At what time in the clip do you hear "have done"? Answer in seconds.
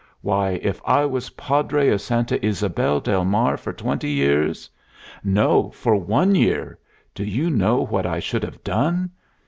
8.41-9.11